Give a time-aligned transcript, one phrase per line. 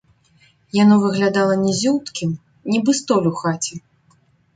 [0.83, 2.31] Яно выглядала нізюткім,
[2.73, 3.75] нібы столь у хаце.